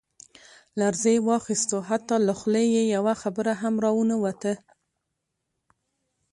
لړزې 0.79 1.15
واخستو 1.29 1.77
حتا 1.87 2.15
له 2.27 2.33
خولې 2.39 2.63
يې 2.75 2.83
يوه 2.95 3.13
خبره 3.21 3.53
هم 3.61 3.75
را 3.83 3.91
ونوته. 3.97 4.53